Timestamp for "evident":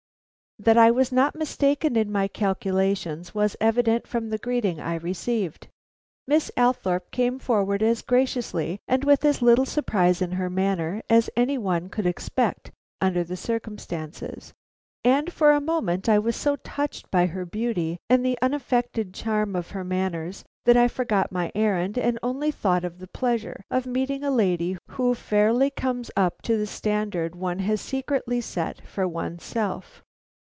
3.59-4.05